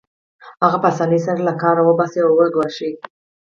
هغه 0.63 0.77
په 0.83 0.87
اسانۍ 0.93 1.19
سره 1.25 1.39
له 1.47 1.53
کاره 1.61 1.81
وباسي 1.83 2.19
او 2.23 2.31
ګواښي 2.53 2.91